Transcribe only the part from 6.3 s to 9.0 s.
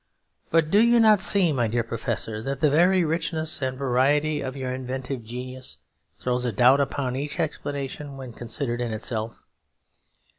a doubt upon each explanation when considered in